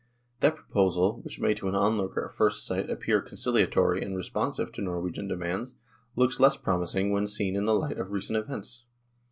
That 0.39 0.55
proposal, 0.55 1.21
which 1.23 1.39
may 1.39 1.53
to 1.53 1.67
an 1.67 1.75
onlooker 1.75 2.25
at 2.25 2.31
first 2.31 2.65
sight 2.65 2.89
appear 2.89 3.21
conciliatory 3.21 4.03
and 4.03 4.17
responsive 4.17 4.71
to 4.71 4.81
Nor 4.81 4.99
wegian 4.99 5.27
demands, 5.29 5.75
looks 6.15 6.39
less 6.39 6.57
promising 6.57 7.11
when 7.11 7.27
seen 7.27 7.55
in 7.55 7.65
the 7.65 7.75
light 7.75 7.99
of 7.99 8.09
recent 8.11 8.39
events. 8.39 8.85